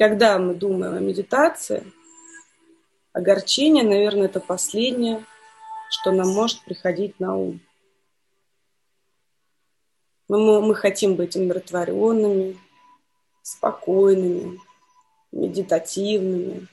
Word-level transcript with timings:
когда 0.00 0.38
мы 0.38 0.54
думаем 0.54 0.94
о 0.94 1.00
медитации, 1.00 1.84
огорчение, 3.12 3.84
наверное, 3.84 4.28
это 4.28 4.40
последнее, 4.40 5.26
что 5.90 6.10
нам 6.10 6.28
может 6.28 6.64
приходить 6.64 7.20
на 7.20 7.36
ум. 7.36 7.60
Мы, 10.26 10.62
мы 10.62 10.74
хотим 10.74 11.16
быть 11.16 11.36
умиротворенными, 11.36 12.58
спокойными, 13.42 14.58
медитативными. 15.32 16.66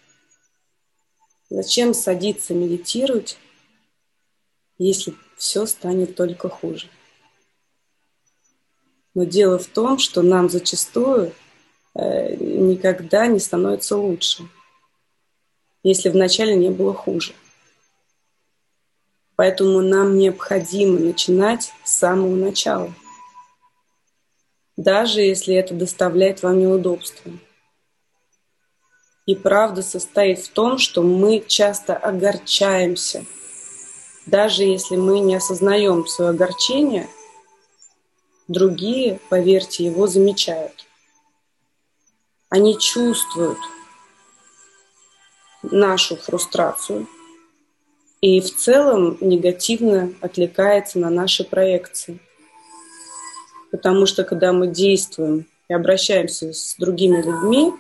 Зачем 1.50 1.94
садиться 1.94 2.54
медитировать, 2.54 3.38
если 4.78 5.14
все 5.36 5.66
станет 5.66 6.16
только 6.16 6.48
хуже? 6.48 6.88
Но 9.14 9.26
дело 9.26 9.60
в 9.60 9.68
том, 9.68 9.98
что 9.98 10.22
нам 10.22 10.48
зачастую 10.48 11.34
никогда 11.98 13.28
не 13.28 13.40
становится 13.40 13.98
лучше, 13.98 14.48
если 15.84 16.10
вначале 16.10 16.56
не 16.56 16.70
было 16.70 16.94
хуже. 16.94 17.34
Поэтому 19.36 19.82
нам 19.82 20.18
необходимо 20.18 21.00
начинать 21.00 21.72
с 21.84 21.94
самого 21.98 22.36
начала, 22.36 22.94
даже 24.76 25.22
если 25.22 25.56
это 25.56 25.74
доставляет 25.74 26.42
вам 26.44 26.60
неудобства. 26.60 27.32
И 29.26 29.36
правда 29.36 29.82
состоит 29.82 30.40
в 30.40 30.50
том, 30.50 30.78
что 30.78 31.04
мы 31.04 31.44
часто 31.46 31.96
огорчаемся, 31.96 33.26
даже 34.26 34.64
если 34.64 34.96
мы 34.96 35.20
не 35.20 35.36
осознаем 35.36 36.08
свое 36.08 36.32
огорчение– 36.32 37.08
Другие, 38.48 39.20
поверьте, 39.30 39.86
его 39.86 40.08
замечают. 40.08 40.87
Они 42.50 42.78
чувствуют 42.80 43.58
нашу 45.64 46.16
фрустрацию 46.16 47.08
и 48.22 48.40
в 48.40 48.56
целом 48.56 49.18
негативно 49.20 50.14
отвлекается 50.22 51.00
на 51.00 51.10
наши 51.10 51.44
проекции. 51.44 52.20
Потому 53.72 54.06
что 54.06 54.24
когда 54.24 54.54
мы 54.54 54.68
действуем 54.68 55.46
и 55.68 55.74
обращаемся 55.74 56.54
с 56.54 56.76
другими 56.80 57.22
людьми, 57.22 57.74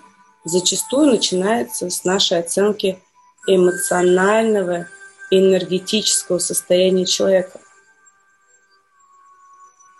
зачастую 0.43 1.07
начинается 1.07 1.89
с 1.89 2.03
нашей 2.03 2.39
оценки 2.39 2.99
эмоционального 3.47 4.87
энергетического 5.31 6.39
состояния 6.39 7.05
человека 7.05 7.61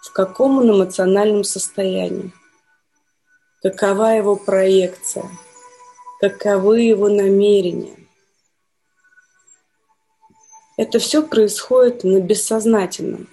в 0.08 0.14
каком 0.14 0.58
он 0.60 0.72
эмоциональном 0.72 1.44
состоянии, 1.44 2.32
какова 3.62 4.16
его 4.16 4.36
проекция, 4.36 5.30
каковы 6.20 6.82
его 6.82 7.10
намерения. 7.10 7.98
Это 10.78 11.00
все 11.00 11.26
происходит 11.26 12.04
на 12.04 12.20
бессознательном. 12.20 13.28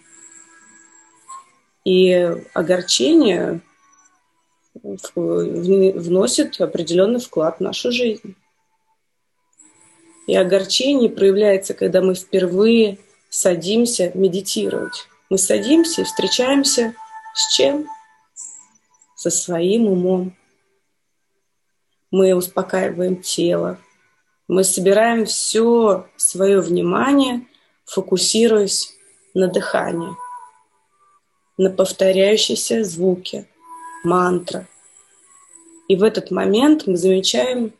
И 1.84 2.10
огорчение 2.54 3.60
вносит 4.82 6.60
определенный 6.60 7.20
вклад 7.20 7.58
в 7.58 7.60
нашу 7.60 7.92
жизнь. 7.92 8.34
И 10.26 10.34
огорчение 10.34 11.10
проявляется, 11.10 11.74
когда 11.74 12.00
мы 12.00 12.14
впервые 12.14 12.98
садимся 13.28 14.10
медитировать. 14.14 15.06
Мы 15.28 15.36
садимся 15.36 16.00
и 16.00 16.04
встречаемся 16.04 16.94
с 17.34 17.54
чем? 17.54 17.86
Со 19.24 19.30
своим 19.30 19.86
умом. 19.86 20.36
Мы 22.10 22.34
успокаиваем 22.34 23.22
тело. 23.22 23.78
Мы 24.48 24.64
собираем 24.64 25.24
все 25.24 26.06
свое 26.18 26.60
внимание, 26.60 27.46
фокусируясь 27.86 28.94
на 29.32 29.48
дыхании, 29.48 30.14
на 31.56 31.70
повторяющиеся 31.70 32.84
звуки, 32.84 33.48
мантра. 34.04 34.68
И 35.88 35.96
в 35.96 36.02
этот 36.02 36.30
момент 36.30 36.86
мы 36.86 36.98
замечаем, 36.98 37.72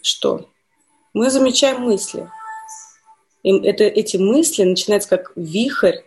что? 0.00 0.48
Мы 1.12 1.28
замечаем 1.30 1.82
мысли– 1.82 2.26
и 3.42 3.58
это, 3.58 3.84
эти 3.84 4.16
мысли 4.16 4.64
начинают 4.64 5.06
как 5.06 5.32
вихрь 5.34 6.00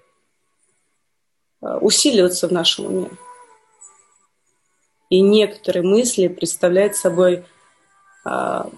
усиливаться 1.81 2.47
в 2.47 2.51
нашем 2.51 2.85
уме. 2.85 3.09
И 5.09 5.21
некоторые 5.21 5.83
мысли 5.83 6.27
представляют 6.27 6.95
собой 6.95 7.45
а, 8.25 8.69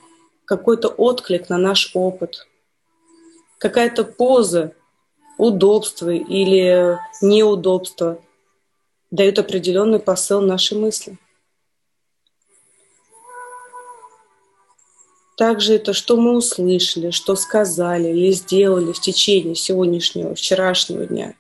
какой-то 0.46 0.90
отклик 0.90 1.50
на 1.50 1.58
наш 1.58 1.92
опыт, 1.94 2.48
какая-то 3.58 4.04
поза, 4.04 4.74
удобство 5.38 6.10
или 6.10 6.98
неудобство 7.22 8.22
дают 9.12 9.40
определенный 9.40 10.00
посыл 10.00 10.42
нашей 10.42 10.78
мысли. 10.78 11.18
Также 15.38 15.76
это, 15.76 15.92
что 15.94 16.16
мы 16.16 16.38
услышали, 16.38 17.12
что 17.12 17.36
сказали 17.36 18.08
или 18.08 18.32
сделали 18.32 18.94
в 18.94 19.02
течение 19.02 19.56
сегодняшнего, 19.56 20.34
вчерашнего 20.34 21.06
дня. 21.06 21.36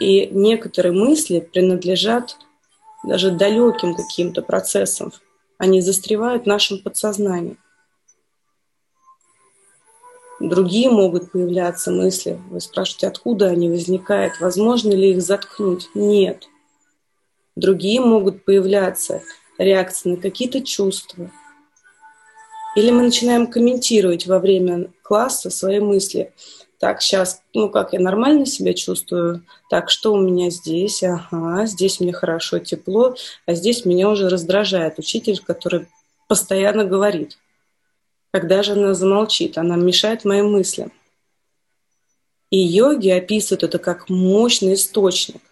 И 0.00 0.26
некоторые 0.26 0.92
мысли 0.92 1.40
принадлежат 1.40 2.36
даже 3.04 3.30
далеким 3.30 3.94
каким-то 3.94 4.42
процессам. 4.42 5.12
Они 5.56 5.80
застревают 5.80 6.44
в 6.44 6.46
нашем 6.46 6.78
подсознании. 6.78 7.56
Другие 10.40 10.88
могут 10.88 11.32
появляться 11.32 11.90
мысли. 11.90 12.40
Вы 12.50 12.60
спрашиваете, 12.60 13.08
откуда 13.08 13.46
они 13.46 13.68
возникают? 13.68 14.40
Возможно 14.40 14.92
ли 14.92 15.10
их 15.10 15.22
заткнуть? 15.22 15.88
Нет. 15.94 16.48
Другие 17.56 18.00
могут 18.00 18.44
появляться 18.44 19.22
реакции 19.58 20.10
на 20.10 20.16
какие-то 20.16 20.60
чувства– 20.60 21.30
или 22.78 22.92
мы 22.92 23.02
начинаем 23.02 23.48
комментировать 23.48 24.28
во 24.28 24.38
время 24.38 24.92
класса 25.02 25.50
свои 25.50 25.80
мысли. 25.80 26.32
Так, 26.78 27.02
сейчас, 27.02 27.42
ну 27.54 27.68
как, 27.68 27.92
я 27.92 27.98
нормально 27.98 28.46
себя 28.46 28.72
чувствую? 28.72 29.44
Так, 29.68 29.90
что 29.90 30.12
у 30.12 30.20
меня 30.20 30.48
здесь? 30.50 31.02
Ага, 31.02 31.66
здесь 31.66 31.98
мне 31.98 32.12
хорошо, 32.12 32.60
тепло, 32.60 33.16
а 33.46 33.54
здесь 33.54 33.84
меня 33.84 34.08
уже 34.08 34.28
раздражает 34.28 34.98
учитель, 34.98 35.40
который 35.44 35.88
постоянно 36.28 36.84
говорит. 36.84 37.36
Когда 38.30 38.62
же 38.62 38.72
она 38.72 38.94
замолчит? 38.94 39.58
Она 39.58 39.74
мешает 39.74 40.24
моим 40.24 40.52
мыслям. 40.52 40.92
И 42.50 42.58
йоги 42.58 43.08
описывают 43.08 43.64
это 43.64 43.78
как 43.78 44.08
мощный 44.08 44.74
источник. 44.74 45.42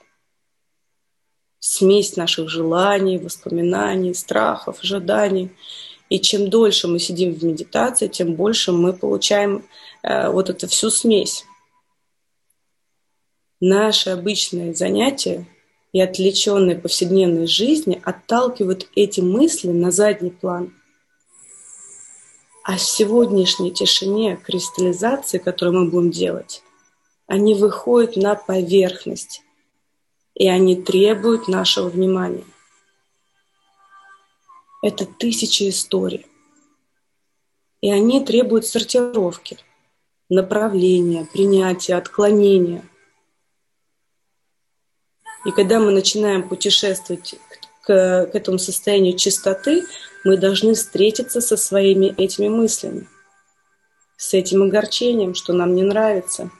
Смесь 1.58 2.16
наших 2.16 2.48
желаний, 2.48 3.19
воспоминаний, 3.19 4.14
страхов, 4.14 4.78
ожиданий– 4.81 5.50
и 6.09 6.21
чем 6.21 6.49
дольше 6.49 6.89
мы 6.89 6.99
сидим 6.99 7.34
в 7.34 7.44
медитации, 7.44 8.06
тем 8.09 8.34
больше 8.34 8.72
мы 8.72 8.93
получаем 8.93 9.65
э, 10.03 10.31
вот 10.31 10.50
эту 10.50 10.69
всю 10.69 10.91
смесь. 10.91 11.44
Наши 13.61 14.11
обычные 14.11 14.75
занятия 14.75 15.47
и 15.93 16.00
отвлеченные 16.00 16.77
повседневной 16.77 17.47
жизни 17.47 18.00
отталкивают 18.05 18.88
эти 18.94 19.20
мысли 19.20 19.69
на 19.69 19.91
задний 19.91 20.31
план. 20.31 20.75
А 22.62 22.76
в 22.76 22.82
сегодняшней 22.82 23.73
тишине 23.73 24.37
кристаллизации, 24.37 25.38
которую 25.38 25.85
мы 25.85 25.91
будем 25.91 26.11
делать, 26.11 26.62
они 27.26 27.55
выходят 27.55 28.17
на 28.17 28.35
поверхность, 28.35 29.43
и 30.35 30.49
они 30.49 30.76
требуют 30.76 31.49
нашего 31.49 31.88
внимания 31.88 32.44
это 34.87 35.05
тысячи 35.05 35.69
историй. 35.69 36.27
И 37.81 37.91
они 37.91 38.25
требуют 38.25 38.67
сортировки, 38.67 39.59
направления, 40.29 41.27
принятия, 41.33 41.97
отклонения. 41.97 42.88
И 45.44 45.50
когда 45.50 45.81
мы 45.81 45.91
начинаем 45.91 46.49
путешествовать 46.49 47.35
к, 47.83 47.87
к 48.27 48.31
этому 48.33 48.59
состоянию 48.59 49.17
чистоты, 49.17 49.85
мы 50.25 50.37
должны 50.37 50.75
встретиться 50.75 51.41
со 51.41 51.56
своими 51.56 52.06
этими 52.17 52.49
мыслями, 52.49 53.09
с 54.17 54.35
этим 54.35 54.62
огорчением, 54.62 55.35
что 55.35 55.53
нам 55.53 55.75
не 55.75 55.82
нравится. 55.82 56.50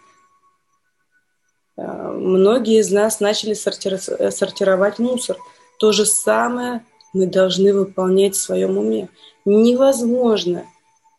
А, 1.77 2.11
многие 2.11 2.81
из 2.81 2.91
нас 2.91 3.21
начали 3.21 3.55
сортировать 3.55 4.99
мусор. 4.99 5.37
То 5.79 5.93
же 5.93 6.07
самое 6.07 6.85
мы 7.17 7.27
должны 7.27 7.73
выполнять 7.73 8.35
в 8.35 8.41
своем 8.41 8.77
уме. 8.77 9.09
Невозможно 9.47 10.67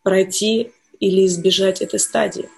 пройти 0.03 0.71
или 0.99 1.25
избежать 1.25 1.81
этой 1.81 1.99
стадии. 1.99 2.49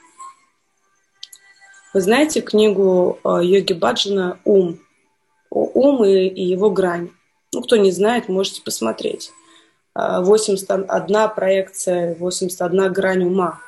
Вы 1.93 2.01
знаете 2.01 2.41
книгу 2.41 3.17
э, 3.23 3.39
Йоги 3.43 3.73
Баджана 3.73 4.39
«Ум»? 4.43 4.79
Ум 5.49 6.03
и, 6.03 6.27
его 6.43 6.69
грань. 6.69 7.09
Ну, 7.53 7.61
кто 7.63 7.77
не 7.77 7.91
знает, 7.91 8.29
можете 8.29 8.61
посмотреть. 8.61 9.31
81 9.95 10.85
а, 10.87 11.27
проекция, 11.29 12.15
81 12.15 12.93
грань 12.93 13.23
ума. 13.23 13.59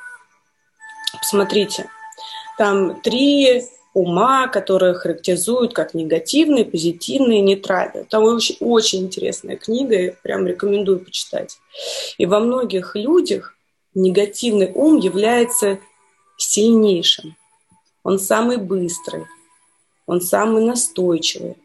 Посмотрите. 1.13 1.89
Там 2.57 3.01
три 3.01 3.63
ума, 3.93 4.47
которые 4.47 4.93
характеризуют 4.93 5.73
как 5.73 5.93
негативные, 5.93 6.65
позитивные, 6.65 7.41
нейтральные. 7.41 8.05
Там 8.05 8.23
очень, 8.23 8.57
очень 8.59 9.03
интересная 9.03 9.57
книга, 9.57 9.95
я 9.95 10.11
прям 10.23 10.47
рекомендую 10.47 10.99
почитать. 10.99 11.57
И 12.17 12.25
во 12.25 12.39
многих 12.39 12.95
людях 12.95 13.55
негативный 13.93 14.71
ум 14.73 14.97
является 14.97 15.79
сильнейшим. 16.37 17.35
Он 18.03 18.17
самый 18.17 18.57
быстрый, 18.57 19.25
он 20.05 20.21
самый 20.21 20.63
настойчивый. 20.63 21.57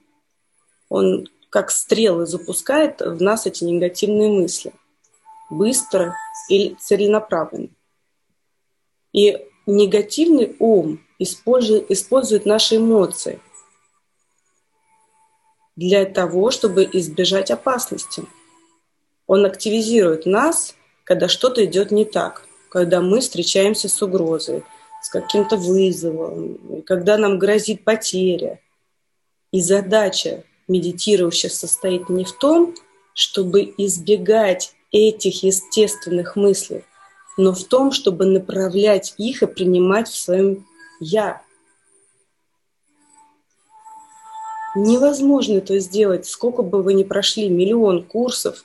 Он 0.88 1.28
как 1.50 1.70
стрелы 1.70 2.26
запускает 2.26 3.00
в 3.00 3.22
нас 3.22 3.46
эти 3.46 3.64
негативные 3.64 4.30
мысли. 4.30 4.72
Быстро 5.48 6.14
и 6.50 6.76
целенаправленно. 6.78 7.68
И 9.12 9.38
негативный 9.66 10.56
ум 10.58 11.00
использует, 11.18 11.90
использует 11.90 12.46
наши 12.46 12.76
эмоции 12.76 13.40
для 15.74 16.06
того, 16.06 16.50
чтобы 16.50 16.88
избежать 16.90 17.50
опасности. 17.50 18.24
Он 19.26 19.44
активизирует 19.44 20.24
нас, 20.24 20.74
когда 21.04 21.28
что-то 21.28 21.64
идет 21.64 21.90
не 21.90 22.04
так, 22.04 22.46
когда 22.70 23.00
мы 23.00 23.20
встречаемся 23.20 23.88
с 23.88 24.00
угрозой, 24.00 24.64
с 25.02 25.08
каким-то 25.10 25.56
вызовом, 25.56 26.82
когда 26.86 27.18
нам 27.18 27.38
грозит 27.38 27.84
потеря. 27.84 28.60
И 29.52 29.60
задача 29.60 30.44
медитирующих 30.68 31.52
состоит 31.52 32.08
не 32.08 32.24
в 32.24 32.32
том, 32.32 32.74
чтобы 33.14 33.74
избегать 33.78 34.74
этих 34.90 35.42
естественных 35.42 36.36
мыслей, 36.36 36.84
но 37.36 37.52
в 37.52 37.64
том, 37.64 37.92
чтобы 37.92 38.26
направлять 38.26 39.14
их 39.18 39.42
и 39.42 39.46
принимать 39.46 40.08
в 40.08 40.16
своем 40.16 40.66
«я». 41.00 41.42
Невозможно 44.74 45.54
это 45.54 45.78
сделать, 45.78 46.26
сколько 46.26 46.62
бы 46.62 46.82
вы 46.82 46.94
ни 46.94 47.02
прошли, 47.02 47.48
миллион 47.48 48.04
курсов. 48.04 48.64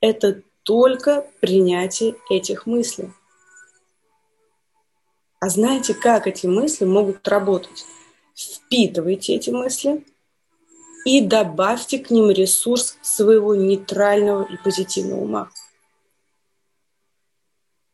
Это 0.00 0.42
только 0.64 1.26
принятие 1.40 2.16
этих 2.30 2.66
мыслей. 2.66 3.12
А 5.38 5.48
знаете, 5.48 5.94
как 5.94 6.26
эти 6.26 6.46
мысли 6.46 6.84
могут 6.84 7.26
работать? 7.28 7.86
Впитывайте 8.34 9.34
эти 9.34 9.50
мысли, 9.50 10.04
и 11.04 11.20
добавьте 11.20 11.98
к 11.98 12.10
ним 12.10 12.30
ресурс 12.30 12.96
своего 13.02 13.54
нейтрального 13.54 14.44
и 14.44 14.56
позитивного 14.56 15.20
ума. 15.20 15.50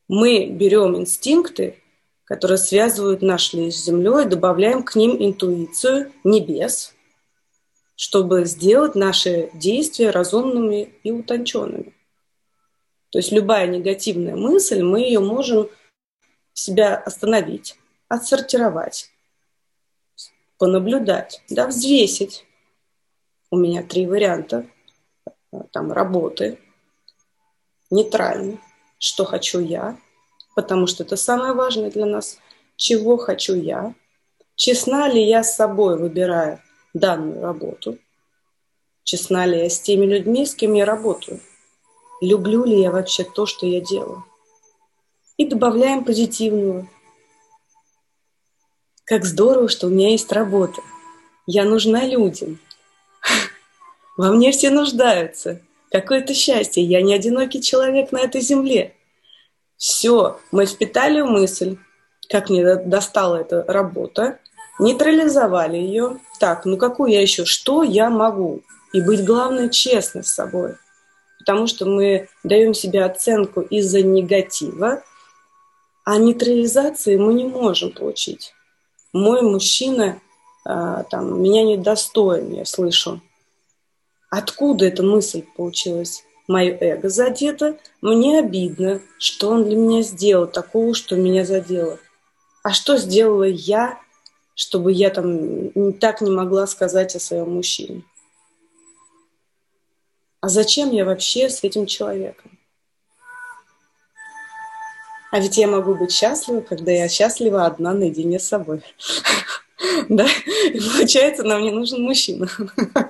Мы 0.09 0.47
берем 0.47 0.97
инстинкты, 0.97 1.83
которые 2.25 2.59
связывают 2.59 3.23
наш 3.23 3.53
лес 3.53 3.77
с 3.77 3.85
землей, 3.85 4.25
добавляем 4.25 4.83
к 4.83 4.95
ним 4.95 5.17
интуицию 5.19 6.13
небес, 6.25 6.95
чтобы 7.95 8.45
сделать 8.45 8.95
наши 8.95 9.51
действия 9.55 10.11
разумными 10.11 10.95
и 11.03 11.11
утонченными. 11.11 11.95
То 13.11 13.19
есть 13.19 13.33
любая 13.33 13.67
негативная 13.67 14.37
мысль, 14.37 14.83
мы 14.83 15.01
ее 15.01 15.21
можем 15.21 15.69
себя 16.53 16.97
остановить, 16.97 17.79
отсортировать, 18.09 19.11
понаблюдать, 20.59 21.43
да, 21.49 21.67
взвесить, 21.67 22.45
у 23.51 23.57
меня 23.57 23.83
три 23.83 24.07
варианта 24.07 24.67
там 25.73 25.91
работы. 25.93 26.59
Нейтральный. 27.91 28.61
Что 28.99 29.25
хочу 29.25 29.61
я, 29.61 29.97
потому 30.55 30.87
что 30.87 31.05
это 31.05 31.17
самое 31.17 31.53
важное 31.53 31.91
для 31.91 32.07
нас. 32.07 32.39
Чего 32.77 33.17
хочу 33.17 33.55
я? 33.55 33.95
Честна 34.55 35.09
ли 35.09 35.23
я 35.25 35.43
с 35.43 35.55
собой, 35.55 35.99
выбирая 35.99 36.63
данную 36.95 37.41
работу? 37.41 37.99
Честна 39.05 39.47
ли 39.47 39.59
я 39.59 39.71
с 39.71 39.81
теми 39.81 40.05
людьми, 40.05 40.45
с 40.45 40.55
кем 40.55 40.75
я 40.75 40.85
работаю? 40.85 41.41
Люблю 42.21 42.65
ли 42.65 42.81
я 42.81 42.91
вообще 42.91 43.25
то, 43.25 43.47
что 43.47 43.67
я 43.67 43.81
делаю? 43.81 44.25
И 45.37 45.47
добавляем 45.47 46.05
позитивного. 46.05 46.89
Как 49.05 49.25
здорово, 49.25 49.69
что 49.69 49.87
у 49.87 49.91
меня 49.91 50.11
есть 50.11 50.33
работа. 50.33 50.83
Я 51.47 51.65
нужна 51.65 52.05
людям– 52.05 52.59
во 54.19 54.33
мне 54.33 54.51
все 54.51 54.71
нуждаются. 54.71 55.63
Какое-то 55.91 56.35
счастье. 56.35 56.83
Я 56.83 57.03
не 57.03 57.15
одинокий 57.15 57.63
человек 57.63 58.13
на 58.13 58.19
этой 58.19 58.41
земле. 58.41 58.95
Все, 59.77 60.39
мы 60.51 60.67
впитали 60.67 61.23
мысль, 61.23 61.77
как 62.29 62.51
мне 62.51 62.77
достала 62.77 63.37
эта 63.37 63.65
работа, 63.67 64.39
нейтрализовали 64.79 65.77
ее. 65.77 66.19
Так, 66.41 66.65
ну 66.65 66.77
какую 66.77 67.13
я 67.13 67.23
еще, 67.23 67.45
что 67.45 67.83
я 67.83 68.11
могу? 68.11 68.63
И 68.93 69.01
быть, 69.01 69.25
главное, 69.25 69.69
честной 69.69 70.25
с 70.25 70.33
собой. 70.33 70.75
Потому 71.39 71.67
что 71.67 71.87
мы 71.87 72.29
даем 72.43 72.75
себе 72.75 73.05
оценку 73.05 73.61
из-за 73.61 74.03
негатива, 74.03 75.03
а 76.05 76.19
нейтрализации 76.19 77.17
мы 77.17 77.35
не 77.35 77.45
можем 77.45 77.93
получить. 77.93 78.55
Мой 79.13 79.43
мужчина 79.43 80.21
а, 80.65 81.05
там, 81.05 81.41
меня 81.41 81.65
недостоин, 81.65 82.53
я 82.53 82.65
слышу. 82.65 83.21
Откуда 84.31 84.87
эта 84.87 85.03
мысль 85.03 85.45
получилась? 85.57 86.25
Мое 86.47 86.77
эго 86.81 87.09
задето, 87.09 87.79
мне 88.01 88.39
обидно, 88.39 89.03
что 89.19 89.51
он 89.51 89.65
для 89.65 89.77
меня 89.77 90.03
сделал 90.03 90.47
такого, 90.47 90.95
что 90.95 91.17
меня 91.17 91.45
задело. 91.45 91.99
А 92.63 92.73
что 92.73 92.97
сделала 92.97 93.45
я, 93.45 94.01
чтобы 94.55 94.93
я 94.93 95.11
там 95.11 95.93
так 95.95 96.21
не 96.21 96.31
могла 96.31 96.67
сказать 96.67 97.15
о 97.15 97.21
своем 97.21 97.55
мужчине? 97.55 98.03
А 100.41 100.49
зачем 100.49 100.91
я 100.91 101.05
вообще 101.05 101.51
с 101.51 101.65
этим 101.65 101.87
человеком? 101.87 102.59
А 105.31 105.41
ведь 105.41 105.59
я 105.59 105.67
могу 105.67 105.95
быть 105.95 106.13
счастлива, 106.13 106.61
когда 106.61 106.91
я 106.93 107.09
счастлива 107.09 107.67
одна 107.67 107.93
наедине 107.93 108.39
с 108.39 108.49
собой. 108.49 108.83
Да? 110.09 110.27
И 110.73 110.81
получается, 110.81 111.45
нам 111.45 111.63
не 111.63 111.71
нужен 111.71 112.03
мужчина. 112.03 112.49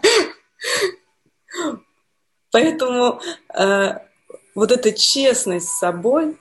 Поэтому 2.59 3.21
э, 3.55 3.99
вот 4.57 4.73
эта 4.73 4.91
честность 4.91 5.69
с 5.69 5.79
собой, 5.79 6.37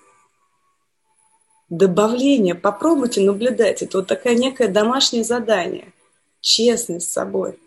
добавление, 1.69 2.55
попробуйте 2.55 3.21
наблюдать. 3.21 3.83
Это 3.83 3.99
вот 3.99 4.07
такое 4.07 4.33
некое 4.33 4.67
домашнее 4.67 5.23
задание. 5.23 5.93
Честность 6.41 7.07
с 7.07 7.13
собой. 7.13 7.59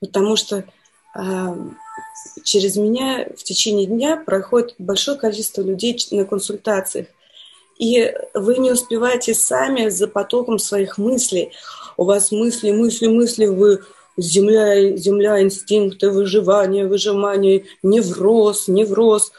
Потому 0.00 0.36
что 0.36 0.64
э, 1.16 1.56
через 2.44 2.76
меня 2.76 3.28
в 3.34 3.42
течение 3.44 3.86
дня 3.86 4.18
проходит 4.18 4.74
большое 4.76 5.16
количество 5.16 5.62
людей 5.62 5.98
на 6.10 6.26
консультациях. 6.26 7.06
И 7.78 8.14
вы 8.34 8.58
не 8.58 8.72
успеваете 8.72 9.32
сами 9.32 9.88
за 9.88 10.06
потоком 10.06 10.58
своих 10.58 10.98
мыслей. 10.98 11.52
У 11.96 12.04
вас 12.04 12.30
мысли, 12.30 12.72
мысли, 12.72 13.06
мысли, 13.06 13.46
вы 13.46 13.80
земля, 14.16 14.96
земля 14.96 15.42
инстинкты 15.42 16.10
выживания, 16.10 16.86
выжимания, 16.86 17.64
невроз, 17.82 18.68
невроз. 18.68 19.32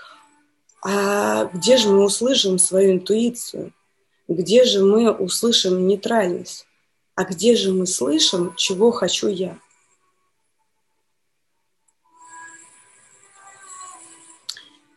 А 0.81 1.45
где 1.45 1.77
же 1.77 1.89
мы 1.89 2.03
услышим 2.03 2.59
свою 2.59 2.93
интуицию? 2.93 3.73
Где 4.27 4.63
же 4.63 4.83
мы 4.83 5.11
услышим 5.11 5.87
нейтральность? 5.87 6.65
А 7.15 7.25
где 7.25 7.55
же 7.55 7.71
мы 7.71 7.85
слышим, 7.85 8.53
чего 8.55 8.91
хочу 8.91 9.27
я? 9.27 9.57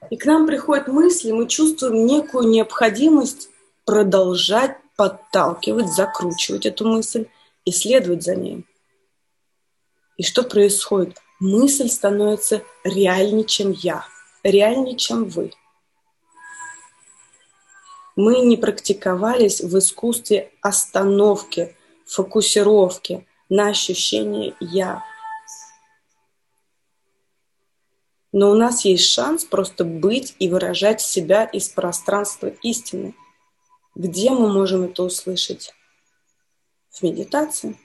И 0.08 0.16
к 0.16 0.24
нам 0.24 0.46
приходят 0.46 0.86
мысли, 0.86 1.32
мы 1.32 1.48
чувствуем 1.48 2.06
некую 2.06 2.48
необходимость 2.48 3.50
продолжать 3.84 4.78
подталкивать, 4.96 5.92
закручивать 5.92 6.66
эту 6.66 6.86
мысль 6.86 7.26
и 7.64 7.72
следовать 7.72 8.22
за 8.22 8.34
ней. 8.34 8.64
И 10.16 10.22
что 10.22 10.42
происходит? 10.42 11.18
Мысль 11.40 11.88
становится 11.88 12.62
реальнее, 12.84 13.44
чем 13.44 13.72
я, 13.72 14.06
реальнее, 14.42 14.96
чем 14.96 15.24
вы. 15.24 15.52
Мы 18.16 18.40
не 18.40 18.56
практиковались 18.56 19.60
в 19.60 19.78
искусстве 19.78 20.50
остановки, 20.62 21.76
фокусировки 22.06 23.26
на 23.50 23.68
ощущение 23.68 24.54
«я». 24.60 25.04
Но 28.32 28.50
у 28.50 28.54
нас 28.54 28.84
есть 28.84 29.04
шанс 29.04 29.44
просто 29.44 29.84
быть 29.84 30.34
и 30.38 30.48
выражать 30.48 31.00
себя 31.00 31.44
из 31.44 31.68
пространства 31.68 32.48
истины. 32.62 33.14
Где 33.94 34.30
мы 34.30 34.52
можем 34.52 34.84
это 34.84 35.04
услышать? 35.04 35.72
В 36.90 37.02
медитации. 37.02 37.78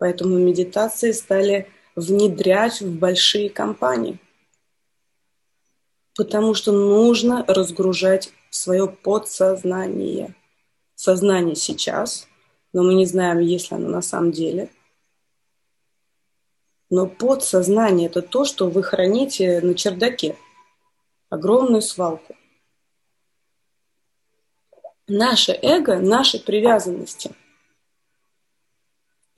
Поэтому 0.00 0.38
медитации 0.38 1.12
стали 1.12 1.68
внедрять 1.94 2.80
в 2.80 2.98
большие 2.98 3.50
компании. 3.50 4.18
Потому 6.16 6.54
что 6.54 6.72
нужно 6.72 7.44
разгружать 7.46 8.32
свое 8.48 8.88
подсознание. 8.88 10.34
Сознание 10.94 11.54
сейчас, 11.54 12.26
но 12.72 12.82
мы 12.82 12.94
не 12.94 13.04
знаем, 13.04 13.40
есть 13.40 13.70
ли 13.70 13.76
оно 13.76 13.90
на 13.90 14.00
самом 14.00 14.32
деле. 14.32 14.70
Но 16.88 17.06
подсознание– 17.06 18.06
это 18.08 18.22
то, 18.22 18.46
что 18.46 18.70
вы 18.70 18.82
храните 18.82 19.60
на 19.60 19.74
чердаке. 19.74 20.34
Огромную 21.28 21.82
свалку. 21.82 22.34
Наше 25.06 25.52
эго, 25.52 25.98
наши 25.98 26.42
привязанности 26.42 27.34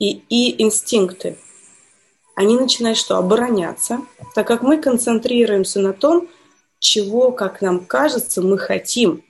и, 0.03 0.21
и 0.29 0.61
инстинкты, 0.61 1.37
они 2.35 2.59
начинают 2.59 2.97
что? 2.97 3.17
Обороняться, 3.17 4.01
так 4.35 4.47
как 4.47 4.61
мы 4.61 4.81
концентрируемся 4.81 5.79
на 5.79 5.93
том, 5.93 6.27
чего, 6.79 7.31
как 7.31 7.61
нам 7.61 7.85
кажется, 7.85 8.41
мы 8.41 8.57
хотим, 8.57 9.23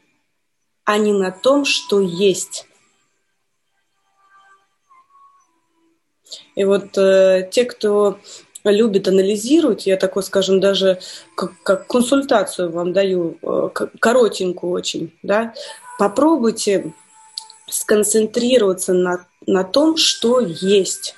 а 0.85 0.97
не 0.97 1.13
на 1.13 1.31
том, 1.31 1.65
что 1.65 2.01
есть. 2.01 2.67
И 6.55 6.63
вот 6.63 6.97
э, 6.97 7.47
те, 7.51 7.65
кто 7.65 8.17
любит 8.63 9.07
анализировать, 9.07 9.85
я 9.85 9.97
такой, 9.97 10.23
скажем, 10.23 10.59
даже 10.59 10.99
как, 11.35 11.51
как 11.61 11.87
консультацию 11.87 12.71
вам 12.71 12.93
даю, 12.93 13.37
э, 13.43 13.69
коротенькую 13.99 14.71
очень, 14.71 15.13
да, 15.21 15.53
попробуйте 15.99 16.93
сконцентрироваться 17.73 18.93
на, 18.93 19.27
на 19.45 19.63
том, 19.63 19.97
что 19.97 20.39
есть. 20.39 21.15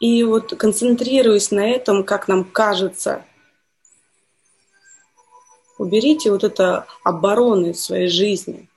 И 0.00 0.22
вот 0.24 0.54
концентрируясь 0.56 1.50
на 1.50 1.68
этом, 1.68 2.04
как 2.04 2.28
нам 2.28 2.44
кажется– 2.44 3.24
Уберите 5.78 6.30
вот 6.30 6.42
это 6.42 6.86
обороны 7.04 7.72
в 7.72 7.78
своей 7.78 8.08
жизни. 8.08 8.68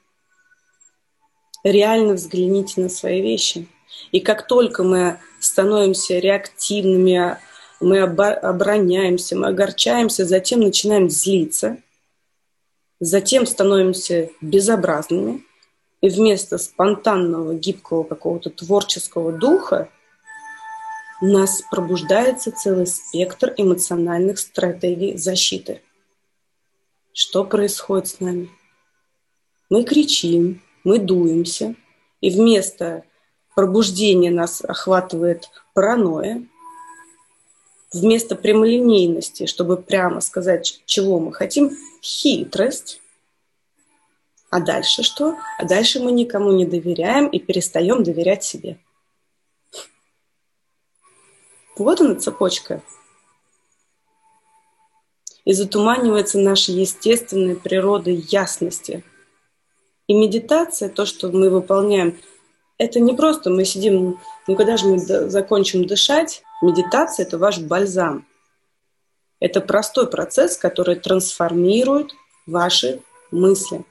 Реально 1.64 2.14
взгляните 2.14 2.82
на 2.82 2.90
свои 2.90 3.22
вещи. 3.22 3.68
И 4.12 4.20
как 4.20 4.48
только 4.48 4.84
мы 4.84 5.20
становимся 5.40 6.20
реактивными, 6.20 7.38
мы 7.80 8.00
обороняемся, 8.00 9.38
мы 9.38 9.48
огорчаемся, 9.48 10.26
затем 10.26 10.60
начинаем 10.60 11.10
злиться, 11.10 11.78
затем 13.00 13.46
становимся 13.46 14.30
безобразными, 14.42 15.44
и 16.02 16.10
вместо 16.10 16.58
спонтанного, 16.58 17.56
гибкого 17.56 18.04
какого-то 18.04 18.50
творческого 18.50 19.34
духа 19.34 19.90
нас 21.22 21.62
пробуждается 21.70 22.52
целый 22.52 22.88
спектр 22.88 23.54
эмоциональных 23.58 24.40
стратегий 24.40 25.18
защиты– 25.18 25.82
что 27.20 27.44
происходит 27.44 28.08
с 28.08 28.20
нами. 28.22 28.50
Мы 29.70 29.84
кричим, 29.84 30.62
мы 30.86 31.00
дуемся, 31.00 31.76
и 32.22 32.30
вместо 32.30 33.04
пробуждения 33.56 34.32
нас 34.32 34.62
охватывает 34.62 35.50
паранойя, 35.74 36.46
вместо 37.92 38.38
прямолинейности, 38.38 39.48
чтобы 39.48 39.76
прямо 39.76 40.22
сказать, 40.22 40.82
чего 40.86 41.20
мы 41.20 41.34
хотим, 41.34 41.76
хитрость. 42.02 43.02
А 44.50 44.60
дальше 44.60 45.04
что? 45.04 45.38
А 45.58 45.66
дальше 45.66 46.00
мы 46.00 46.12
никому 46.12 46.52
не 46.52 46.66
доверяем 46.66 47.28
и 47.28 47.40
перестаем 47.40 48.04
доверять 48.04 48.44
себе. 48.44 48.80
Вот 51.78 52.02
она 52.02 52.16
цепочка 52.16 52.82
и 55.46 55.54
затуманивается 55.54 56.38
наша 56.38 56.72
естественная 56.72 57.56
природа 57.56 58.12
ясности. 58.12 59.04
И 60.08 60.14
медитация, 60.14 60.90
то, 60.90 61.06
что 61.06 61.30
мы 61.32 61.50
выполняем, 61.50 62.20
это 62.78 63.00
не 63.00 63.14
просто 63.14 63.50
мы 63.50 63.66
сидим, 63.66 64.20
ну 64.48 64.56
когда 64.56 64.78
же 64.78 64.88
мы 64.88 65.00
закончим 65.00 65.88
дышать, 65.88 66.44
медитация– 66.62 67.26
это 67.28 67.38
ваш 67.38 67.60
бальзам. 67.60 68.28
Это 69.40 69.62
простой 69.62 70.10
процесс, 70.10 70.58
который 70.58 70.96
трансформирует 70.96 72.14
ваши 72.46 73.02
мысли 73.32 73.86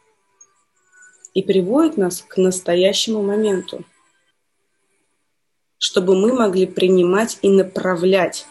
и 1.35 1.43
приводит 1.43 1.97
нас 1.97 2.23
к 2.27 2.37
настоящему 2.37 3.23
моменту, 3.23 3.85
чтобы 5.79 6.15
мы 6.17 6.33
могли 6.33 6.67
принимать 6.67 7.39
и 7.43 7.49
направлять 7.49 8.47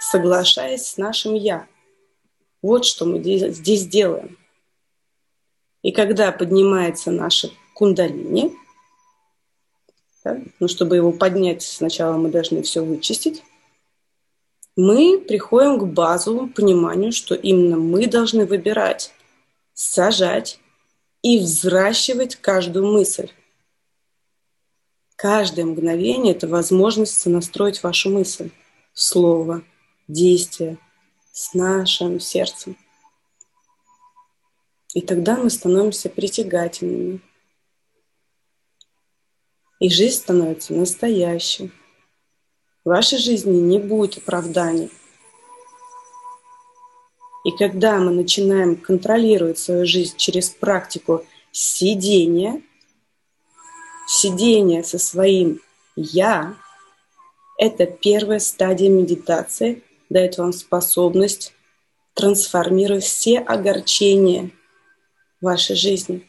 соглашаясь 0.00 0.86
с 0.86 0.96
нашим 0.96 1.34
«я». 1.34 1.68
Вот 2.62 2.84
что 2.84 3.06
мы 3.06 3.22
здесь 3.22 3.86
делаем. 3.86 4.36
И 5.82 5.92
когда 5.92 6.32
поднимается 6.32 7.10
наша 7.10 7.50
кундалини, 7.74 8.54
да, 10.24 10.38
ну, 10.58 10.68
чтобы 10.68 10.96
его 10.96 11.12
поднять, 11.12 11.62
сначала 11.62 12.18
мы 12.18 12.28
должны 12.28 12.62
все 12.62 12.84
вычистить, 12.84 13.42
мы 14.76 15.20
приходим 15.20 15.78
к 15.78 15.84
базовому 15.84 16.48
пониманию, 16.48 17.12
что 17.12 17.34
именно 17.34 17.76
мы 17.76 18.06
должны 18.06 18.46
выбирать, 18.46 19.12
сажать 19.74 20.58
и 21.22 21.38
взращивать 21.38 22.36
каждую 22.36 22.86
мысль. 22.86 23.30
Каждое 25.16 25.66
мгновение– 25.66 26.34
это 26.34 26.48
возможность 26.48 27.20
сонастроить 27.20 27.82
вашу 27.82 28.10
мысль, 28.10 28.50
слово, 28.94 29.62
действия 30.08 30.78
с 31.32 31.52
нашим 31.54 32.20
сердцем. 32.20 32.76
И 34.94 35.02
тогда 35.02 35.36
мы 35.36 35.50
становимся 35.50 36.08
притягательными. 36.08 37.20
И 39.78 39.88
жизнь 39.88 40.16
становится 40.16 40.74
настоящей. 40.74 41.70
В 42.84 42.88
вашей 42.88 43.18
жизни 43.18 43.58
не 43.58 43.78
будет 43.78 44.18
оправданий. 44.18 44.90
И 47.44 47.50
когда 47.52 47.98
мы 47.98 48.10
начинаем 48.10 48.76
контролировать 48.76 49.58
свою 49.58 49.86
жизнь 49.86 50.16
через 50.16 50.50
практику 50.50 51.24
сидения, 51.52 52.62
сидения 54.06 54.82
со 54.82 54.98
своим 54.98 55.60
«я», 55.96 56.54
это 57.58 57.86
первая 57.86 58.38
стадия 58.38 58.90
медитации– 58.90 59.82
дает 60.10 60.36
вам 60.36 60.52
способность 60.52 61.54
трансформировать 62.14 63.04
все 63.04 63.38
огорчения 63.38 64.50
вашей 65.40 65.76
жизни. 65.76 66.28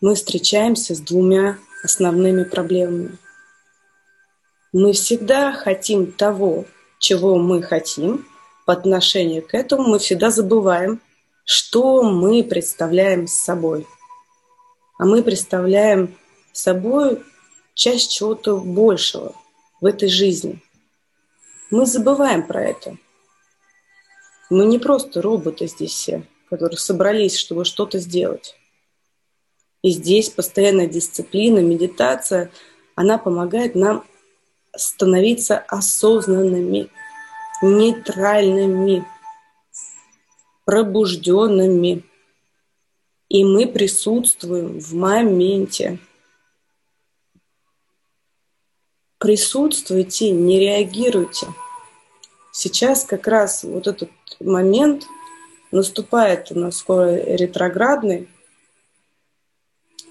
Мы 0.00 0.16
встречаемся 0.16 0.96
с 0.96 1.00
двумя 1.00 1.58
основными 1.82 2.44
проблемами. 2.44 3.18
Мы 4.72 4.92
всегда 4.92 5.52
хотим 5.52 6.12
того, 6.12 6.64
чего 6.98 7.36
мы 7.36 7.62
хотим. 7.62 8.26
По 8.64 8.72
отношению 8.72 9.42
к 9.42 9.54
этому 9.54 9.88
мы 9.88 9.98
всегда 9.98 10.30
забываем, 10.30 11.00
что 11.44 12.02
мы 12.02 12.44
представляем 12.44 13.26
собой. 13.26 13.86
А 14.98 15.04
мы 15.04 15.22
представляем 15.22 16.16
собой 16.52 17.22
часть 17.74 18.12
чего-то 18.12 18.58
большего 18.58 19.34
в 19.80 19.86
этой 19.86 20.08
жизни. 20.08 20.62
Мы 21.70 21.86
забываем 21.86 22.46
про 22.46 22.62
это. 22.62 22.96
Мы 24.48 24.66
не 24.66 24.78
просто 24.78 25.22
роботы 25.22 25.66
здесь 25.66 25.92
все, 25.92 26.22
которые 26.48 26.78
собрались, 26.78 27.36
чтобы 27.36 27.64
что-то 27.64 27.98
сделать. 27.98 28.54
И 29.82 29.90
здесь 29.90 30.30
постоянная 30.30 30.86
дисциплина, 30.86 31.58
медитация, 31.58 32.50
она 32.94 33.18
помогает 33.18 33.74
нам 33.74 34.04
становиться 34.76 35.58
осознанными, 35.58 36.88
нейтральными, 37.62 39.04
пробужденными. 40.64 42.04
И 43.28 43.44
мы 43.44 43.66
присутствуем 43.66 44.78
в 44.78 44.94
моменте. 44.94 45.98
присутствуйте, 49.22 50.32
не 50.32 50.58
реагируйте. 50.58 51.46
Сейчас 52.50 53.04
как 53.04 53.28
раз 53.28 53.62
вот 53.62 53.86
этот 53.86 54.10
момент 54.40 55.04
наступает 55.70 56.50
у 56.50 56.58
нас 56.58 56.78
скоро 56.78 57.14
ретроградный. 57.14 58.28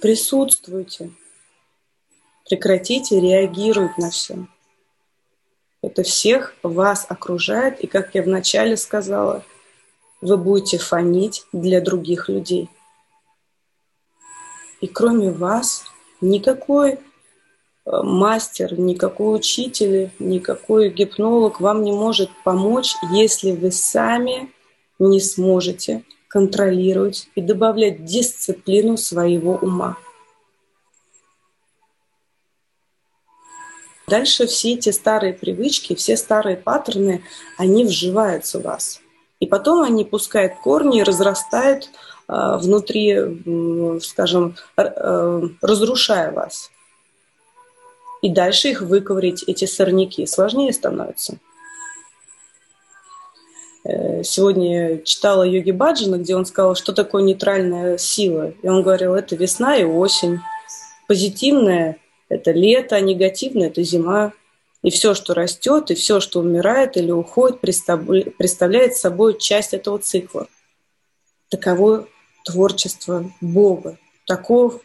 Присутствуйте, 0.01 1.11
прекратите 2.49 3.19
реагировать 3.19 3.97
на 3.97 4.09
все. 4.09 4.47
Это 5.81 6.03
всех 6.03 6.55
вас 6.63 7.05
окружает, 7.07 7.79
и, 7.79 7.87
как 7.87 8.13
я 8.15 8.23
вначале 8.23 8.77
сказала, 8.77 9.43
вы 10.19 10.37
будете 10.37 10.77
фонить 10.77 11.45
для 11.53 11.81
других 11.81 12.29
людей. 12.29 12.69
И 14.79 14.87
кроме 14.87 15.31
вас 15.31 15.85
Никакой 16.21 16.91
э, 16.91 16.97
мастер, 18.03 18.79
никакой 18.79 19.37
учитель, 19.37 20.11
никакой 20.19 20.89
гипнолог 20.89 21.59
вам 21.59 21.83
не 21.83 21.91
может 21.91 22.29
помочь, 22.43 22.93
если 23.11 23.51
вы 23.51 23.71
сами 23.71 24.53
не 24.99 25.19
сможете 25.19 26.03
контролировать 26.31 27.27
и 27.35 27.41
добавлять 27.41 28.05
дисциплину 28.05 28.95
своего 28.95 29.55
ума. 29.55 29.97
Дальше 34.07 34.47
все 34.47 34.73
эти 34.75 34.91
старые 34.91 35.33
привычки, 35.33 35.93
все 35.93 36.15
старые 36.15 36.55
паттерны, 36.55 37.23
они 37.57 37.83
вживаются 37.83 38.59
в 38.59 38.63
вас. 38.63 39.01
И 39.41 39.45
потом 39.45 39.83
они 39.83 40.05
пускают 40.05 40.53
корни 40.63 40.99
и 40.99 41.03
разрастают 41.03 41.89
э, 42.27 42.33
внутри, 42.57 43.13
э, 43.13 43.99
скажем, 44.01 44.55
э, 44.77 45.41
разрушая 45.61 46.31
вас. 46.31 46.71
И 48.21 48.29
дальше 48.29 48.69
их 48.69 48.81
выковырить, 48.81 49.43
эти 49.47 49.65
сорняки, 49.65 50.25
сложнее 50.25 50.71
становится. 50.71 51.39
Э, 53.83 54.23
сегодня 54.23 54.99
читала 54.99 55.43
Йоги 55.43 55.71
Баджина, 55.71 56.17
где 56.17 56.35
он 56.35 56.45
сказал, 56.45 56.75
что 56.75 56.93
такое 56.93 57.23
нейтральная 57.23 57.97
сила. 57.97 58.53
И 58.61 58.67
он 58.67 58.83
говорил, 58.83 59.15
это 59.15 59.35
весна 59.35 59.75
и 59.77 59.83
осень. 59.83 60.39
Позитивная– 61.07 61.97
это 62.29 62.51
лето, 62.51 62.95
а 62.95 63.01
негативная– 63.01 63.67
это 63.69 63.81
зима. 63.83 64.33
И 64.83 64.89
все, 64.89 65.13
что 65.13 65.33
растет, 65.33 65.91
и 65.91 65.95
все, 65.95 66.19
что 66.19 66.39
умирает 66.39 66.97
или 66.97 67.11
уходит, 67.11 67.59
представляет 67.59 68.95
собой 68.95 69.37
часть 69.37 69.73
этого 69.73 69.99
цикла. 69.99 70.47
Таково 71.49 72.07
творчество 72.45 73.31
Бога. 73.41 73.97
Таков 74.25 74.81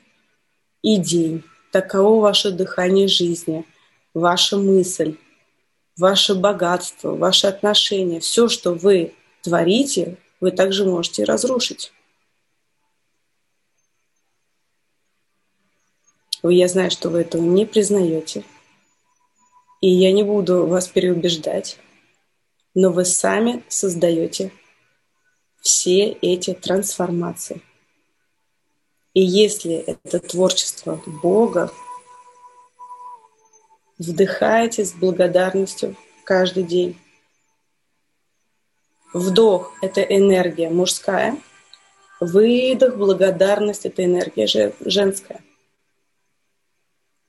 и 0.82 0.96
день. 0.98 1.42
Таково 1.72 2.20
ваше 2.20 2.50
дыхание 2.50 3.08
жизни, 3.08 3.64
ваша 4.12 4.56
мысль, 4.56 5.16
ваше 5.96 6.34
богатство, 6.34 7.14
ваши 7.14 7.46
отношения, 7.46 8.20
все, 8.20 8.48
что 8.48 8.74
вы 8.74 9.14
творите, 9.42 10.18
вы 10.40 10.50
также 10.50 10.84
можете 10.84 11.24
разрушить. 11.24 11.92
Я 16.42 16.68
знаю, 16.68 16.90
что 16.90 17.08
вы 17.08 17.22
этого 17.22 17.42
не 17.42 17.66
признаете. 17.66 18.44
И 19.80 19.88
я 19.88 20.12
не 20.12 20.22
буду 20.22 20.66
вас 20.66 20.88
переубеждать. 20.88 21.78
Но 22.74 22.90
вы 22.90 23.04
сами 23.04 23.64
создаете 23.68 24.52
все 25.60 26.12
эти 26.12 26.54
трансформации. 26.54 27.62
И 29.14 29.22
если 29.22 29.74
это 29.74 30.20
творчество 30.20 31.02
Бога, 31.22 31.72
Вдыхайте 33.98 34.84
с 34.84 34.92
благодарностью 34.92 35.96
каждый 36.24 36.64
день. 36.64 36.98
Вдох– 39.14 39.72
это 39.80 40.02
энергия 40.02 40.68
мужская. 40.68 41.38
Выдох, 42.20 42.96
благодарность– 42.96 43.84
это 43.86 44.04
энергия 44.04 44.74
женская. 44.80 45.42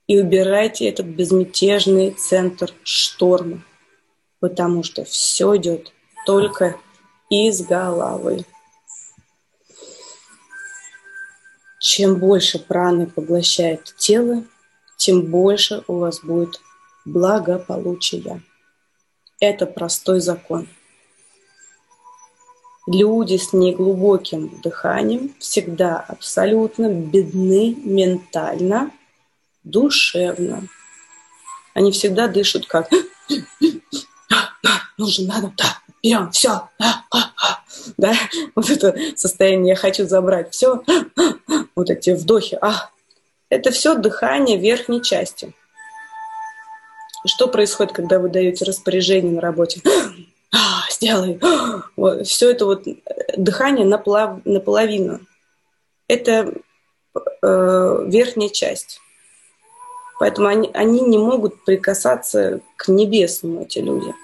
И 0.08 0.20
убирайте 0.20 0.90
этот 0.90 1.06
безмятежный 1.06 2.12
центр 2.12 2.74
шторма, 2.84 3.64
потому 4.42 4.84
что 4.84 5.06
все 5.06 5.56
идет 5.56 5.94
только 6.26 6.78
из 7.30 7.62
головы. 7.62 8.44
Чем 11.80 12.16
больше 12.20 12.60
праны 12.60 13.08
поглощает 13.08 13.96
тело, 13.98 14.44
тем 14.98 15.22
больше 15.22 15.84
у 15.88 16.00
вас 16.00 16.20
будет 16.20 16.60
благополучия. 17.06 18.42
Это 19.40 19.66
простой 19.66 20.20
закон. 20.20 20.68
Люди 22.88 23.38
с 23.38 23.54
неглубоким 23.54 24.62
дыханием 24.62 25.36
всегда 25.40 26.00
абсолютно 26.00 26.92
бедны 26.92 27.76
ментально, 27.76 28.92
душевно. 29.64 30.68
Они 31.74 31.92
всегда 31.92 32.28
дышат 32.28 32.66
как 32.66 32.90
нужно, 34.98 35.28
надо, 35.28 35.54
да, 35.58 35.78
берем, 36.02 36.32
все, 36.32 36.70
да, 37.98 38.14
вот 38.56 38.70
это 38.70 38.96
состояние 39.16 39.70
я 39.70 39.76
хочу 39.76 40.08
забрать, 40.08 40.54
все, 40.54 40.84
вот 41.76 41.90
эти 41.90 42.12
вдохи, 42.12 42.58
а, 42.62 42.90
это 43.50 43.72
все 43.72 43.96
дыхание 43.96 44.58
верхней 44.58 45.02
части. 45.02 45.54
Что 47.26 47.48
происходит, 47.48 47.94
когда 47.94 48.20
вы 48.20 48.30
даете 48.30 48.66
распоряжение 48.66 49.32
на 49.32 49.42
работе? 49.42 49.82
А, 50.54 50.90
сделай. 50.90 51.40
Вот. 51.98 52.26
Все 52.26 52.52
это 52.52 52.66
вот 52.66 52.88
э, 52.88 52.96
дыхание 53.36 53.86
наполов... 53.86 54.40
наполовину. 54.46 55.20
Это 56.08 56.54
э, 57.42 58.06
верхняя 58.08 58.50
часть. 58.50 59.02
Поэтому 60.20 60.48
они, 60.48 60.72
они 60.74 61.02
не 61.02 61.18
могут 61.18 61.66
прикасаться 61.66 62.62
к 62.78 62.88
небесному, 62.88 63.64
эти 63.64 63.80
люди. 63.80 64.16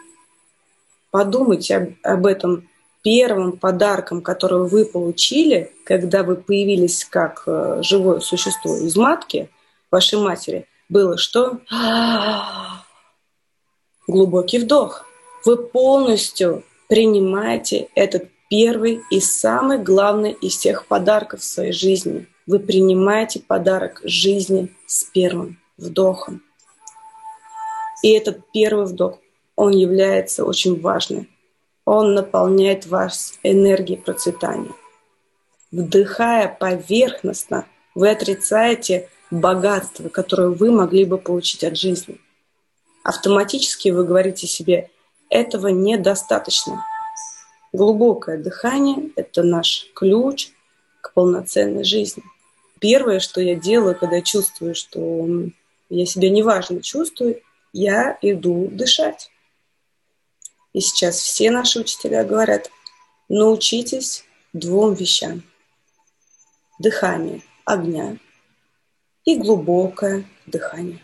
Подумайте 1.12 1.76
об, 1.76 1.90
об 2.04 2.26
этом 2.26 2.70
первым 3.04 3.58
подарком, 3.58 4.22
который 4.22 4.68
вы 4.68 4.86
получили, 4.86 5.74
когда 5.86 6.24
вы 6.24 6.38
появились 6.38 7.06
как 7.06 7.44
э, 7.46 7.80
живое 7.84 8.22
существо 8.22 8.78
из 8.78 8.96
матки 8.96 9.50
вашей 9.92 10.20
матери, 10.20 10.68
было 10.90 11.18
что? 11.18 11.60
Глубокий 14.08 14.60
вдох. 14.60 15.06
Вы 15.46 15.58
полностью 15.58 16.64
принимаете 16.88 17.90
этот 17.96 18.30
первый 18.50 19.02
и 19.12 19.20
самый 19.20 19.80
главный 19.80 20.32
из 20.32 20.58
всех 20.58 20.86
подарков 20.88 21.42
в 21.42 21.44
своей 21.44 21.74
жизни. 21.74 22.28
Вы 22.48 22.60
принимаете 22.60 23.40
подарок 23.40 24.02
жизни 24.04 24.74
с 24.86 25.04
первым 25.04 25.60
вдохом. 25.78 26.42
И 28.02 28.10
этот 28.12 28.40
первый 28.52 28.86
вдох, 28.86 29.18
он 29.56 29.72
является 29.72 30.46
очень 30.46 30.80
важным 30.80 31.28
он 31.86 32.14
наполняет 32.14 32.86
вас 32.86 33.40
энергией 33.44 34.00
процветания. 34.00 34.72
Вдыхая 35.72 36.48
поверхностно, 36.48 37.66
вы 37.96 38.10
отрицаете 38.10 39.10
богатство, 39.32 40.10
которое 40.10 40.50
вы 40.50 40.72
могли 40.72 41.06
бы 41.06 41.18
получить 41.18 41.64
от 41.64 41.78
жизни. 41.78 42.20
Автоматически 43.04 43.90
вы 43.90 44.06
говорите 44.06 44.48
себе, 44.48 44.90
этого 45.30 45.68
недостаточно. 45.68 46.86
Глубокое 47.74 48.38
дыхание– 48.38 49.10
это 49.16 49.42
наш 49.42 49.88
ключ 49.96 50.52
к 51.02 51.12
полноценной 51.14 51.84
жизни. 51.84 52.24
Первое, 52.80 53.20
что 53.20 53.42
я 53.42 53.56
делаю, 53.56 53.98
когда 53.98 54.22
чувствую, 54.22 54.76
что 54.76 55.28
я 55.90 56.06
себя 56.06 56.30
неважно 56.30 56.82
чувствую, 56.82 57.42
я 57.74 58.18
иду 58.22 58.68
дышать. 58.72 59.32
И 60.74 60.80
сейчас 60.82 61.18
все 61.18 61.52
наши 61.52 61.80
учителя 61.80 62.24
говорят, 62.24 62.70
научитесь 63.30 64.26
двум 64.54 64.94
вещам. 64.94 65.44
Дыхание 66.80 67.42
огня 67.64 68.18
и 69.24 69.38
глубокое 69.38 70.26
дыхание. 70.48 71.00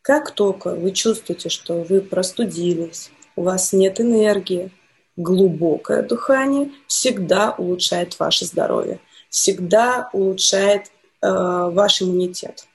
Как 0.00 0.30
только 0.30 0.74
вы 0.74 0.92
чувствуете, 0.92 1.48
что 1.48 1.82
вы 1.82 2.00
простудились, 2.00 3.10
у 3.34 3.42
вас 3.42 3.72
нет 3.72 4.00
энергии, 4.00 4.70
глубокое 5.16 6.02
дыхание 6.02 6.70
всегда 6.86 7.50
улучшает 7.50 8.18
ваше 8.18 8.44
здоровье, 8.44 9.00
всегда 9.28 10.08
улучшает 10.12 10.86
э, 10.86 11.28
ваш 11.28 12.02
иммунитет, 12.02 12.68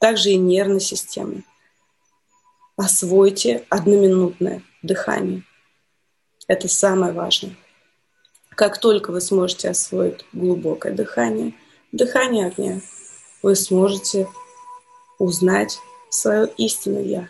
также 0.00 0.30
и 0.30 0.36
нервной 0.36 0.80
системы. 0.80 1.44
Освойте 2.76 3.64
одноминутное 3.68 4.62
дыхание. 4.82 5.44
Это 6.48 6.68
самое 6.68 7.12
важное. 7.12 7.56
Как 8.50 8.78
только 8.78 9.10
вы 9.12 9.20
сможете 9.20 9.70
освоить 9.70 10.24
глубокое 10.32 10.92
дыхание, 10.92 11.54
дыхание 11.92 12.46
огня, 12.46 12.80
вы 13.42 13.56
сможете 13.56 14.28
узнать 15.18 15.78
свое 16.10 16.48
истинное 16.56 17.02
«Я». 17.02 17.28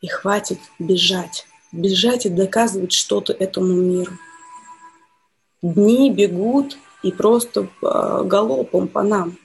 И 0.00 0.06
хватит 0.06 0.58
бежать. 0.78 1.46
Бежать 1.72 2.24
и 2.24 2.28
доказывать 2.30 2.92
что-то 2.92 3.32
этому 3.32 3.74
миру. 3.74 4.12
Дни 5.60 6.10
бегут 6.10 6.78
и 7.02 7.10
просто 7.10 7.68
а, 7.82 8.22
галопом 8.22 8.88
по 8.88 9.02
нам. 9.02 9.36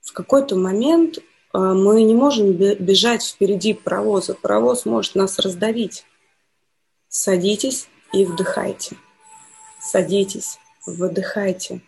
В 0.00 0.12
какой-то 0.12 0.56
момент 0.56 1.18
а, 1.52 1.74
мы 1.74 2.02
не 2.04 2.14
можем 2.14 2.52
бежать 2.52 3.24
впереди 3.24 3.74
паровоза. 3.74 4.34
Паровоз 4.34 4.86
может 4.86 5.16
нас 5.16 5.38
раздавить. 5.40 6.04
Садитесь 7.16 7.86
и 8.12 8.26
вдыхайте. 8.26 8.96
Садитесь, 9.80 10.58
выдыхайте. 10.84 11.80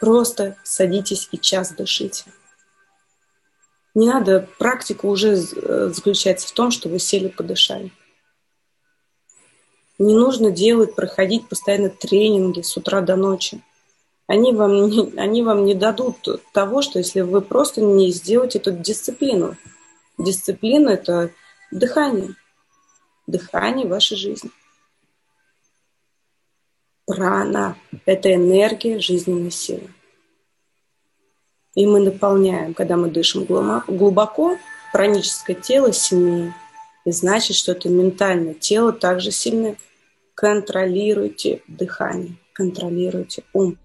Просто 0.00 0.56
садитесь 0.64 1.28
и 1.30 1.38
час 1.38 1.72
дышите. 1.72 2.24
Не 3.94 4.06
надо, 4.08 4.48
практика 4.58 5.04
уже 5.04 5.34
э, 5.34 5.90
заключается 5.94 6.48
в 6.48 6.52
том, 6.52 6.70
что 6.70 6.88
вы 6.88 6.98
сели, 6.98 7.28
подышали. 7.28 7.92
Не 9.98 10.14
нужно 10.14 10.50
делать, 10.50 10.94
проходить 10.94 11.46
постоянно 11.46 11.90
тренинги 11.90 12.62
с 12.62 12.74
утра 12.78 13.02
до 13.02 13.16
ночи. 13.16 13.60
Они 14.26 14.54
вам 14.54 14.88
не, 14.88 15.12
они 15.18 15.42
вам 15.42 15.66
не 15.66 15.74
дадут 15.74 16.16
того, 16.54 16.80
что 16.80 16.98
если 16.98 17.20
вы 17.20 17.42
просто 17.42 17.82
не 17.82 18.10
сделаете 18.10 18.58
эту 18.58 18.72
дисциплину. 18.72 19.58
Дисциплина– 20.16 20.88
это 20.88 21.30
дыхание. 21.70 22.34
Дыхание 23.32 23.86
вашей 23.86 24.18
жизни. 24.18 24.50
Прана– 27.06 27.78
это 28.04 28.34
энергия 28.34 29.00
жизненной 29.00 29.50
силы. 29.50 29.88
И 31.74 31.86
мы 31.86 32.00
наполняем, 32.00 32.74
когда 32.74 32.98
мы 32.98 33.08
дышим 33.08 33.46
глубоко, 33.46 34.58
праническое 34.92 35.56
тело 35.56 35.94
сильнее. 35.94 36.54
И 37.06 37.10
значит, 37.10 37.56
что 37.56 37.72
это 37.72 37.88
ментальное 37.88 38.52
тело 38.52 38.92
также 38.92 39.30
сильное. 39.30 39.78
Контролируйте 40.34 41.62
дыхание, 41.68 42.36
контролируйте 42.52 43.44
ум. 43.54 43.78